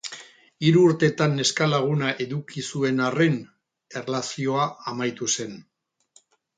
[0.69, 3.39] Hiru urtetan neskalaguna eduki zuen arren
[4.03, 5.59] erlazioa amaitu zen.